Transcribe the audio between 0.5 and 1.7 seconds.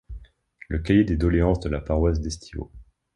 Le cahier de doléances de